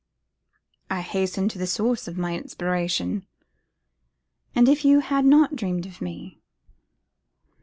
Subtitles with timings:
[0.89, 3.27] 'I hastened to the source of my inspiration.'
[4.55, 6.39] 'And if you had not dreamt of me?